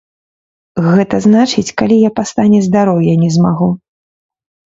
[0.85, 3.67] Гэта значыць, калі я па стане здароўя не змагу.